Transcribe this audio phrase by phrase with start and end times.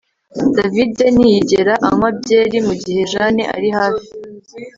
[0.55, 4.07] David ntiyigera anywa byeri mugihe Jane ari hafi